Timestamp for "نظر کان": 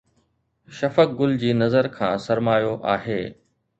1.61-2.13